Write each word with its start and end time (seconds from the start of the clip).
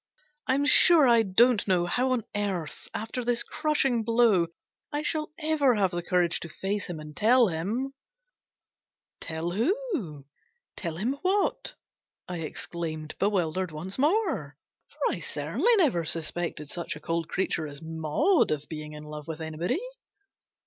I'm 0.47 0.65
sure 0.65 1.07
I 1.07 1.21
don't 1.21 1.67
know 1.67 1.85
how 1.85 2.13
on 2.13 2.23
earth, 2.35 2.89
after 2.91 3.23
this 3.23 3.43
crushing 3.43 4.03
blow, 4.03 4.47
I 4.91 5.03
shall 5.03 5.31
ever 5.37 5.75
have 5.75 5.91
the 5.91 6.01
courage 6.01 6.39
to 6.39 6.49
face 6.49 6.87
him 6.87 6.99
and 6.99 7.15
tell 7.15 7.49
him!" 7.49 7.93
330 9.21 9.27
GENERAL 9.27 9.45
PASSAVANT'S 9.45 9.75
WILL." 9.75 9.91
Tell 9.91 9.91
who? 9.91 10.25
Tell 10.75 10.95
him 10.97 11.13
what?" 11.21 11.75
I 12.27 12.37
exclaimed, 12.39 13.13
bewildered 13.19 13.71
once 13.71 13.99
more; 13.99 14.57
for 14.87 14.99
I 15.13 15.19
certainly 15.19 15.75
never 15.75 16.03
suspected 16.03 16.67
such 16.67 16.95
a 16.95 16.99
cold 16.99 17.29
creature 17.29 17.67
as 17.67 17.83
Maud 17.83 18.49
of 18.49 18.67
being 18.67 18.93
in 18.93 19.03
love 19.03 19.27
with 19.27 19.39
anybody. 19.39 19.79